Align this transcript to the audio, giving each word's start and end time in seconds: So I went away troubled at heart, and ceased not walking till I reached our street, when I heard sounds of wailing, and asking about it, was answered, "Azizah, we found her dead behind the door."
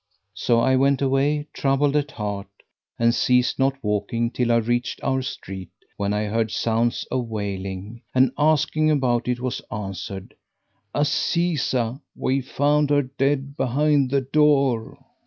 So 0.33 0.59
I 0.61 0.77
went 0.77 0.99
away 1.03 1.45
troubled 1.53 1.95
at 1.95 2.09
heart, 2.13 2.47
and 2.97 3.13
ceased 3.13 3.59
not 3.59 3.75
walking 3.83 4.31
till 4.31 4.51
I 4.51 4.55
reached 4.55 4.99
our 5.03 5.21
street, 5.21 5.69
when 5.95 6.11
I 6.11 6.23
heard 6.23 6.49
sounds 6.49 7.05
of 7.11 7.27
wailing, 7.27 8.01
and 8.15 8.31
asking 8.35 8.89
about 8.89 9.27
it, 9.27 9.39
was 9.39 9.61
answered, 9.71 10.33
"Azizah, 10.95 12.01
we 12.15 12.41
found 12.41 12.89
her 12.89 13.03
dead 13.03 13.55
behind 13.55 14.09
the 14.09 14.21
door." 14.21 14.97